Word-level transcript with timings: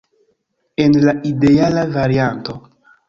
En 0.85 0.97
la 1.03 1.13
ideala 1.33 1.85
varianto. 1.99 2.57